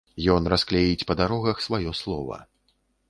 [0.35, 2.41] Ён расклеіць па дарогах сваё слова.